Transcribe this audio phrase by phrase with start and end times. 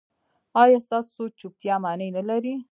[0.61, 2.53] ایا ستاسو چوپتیا معنی نلري؟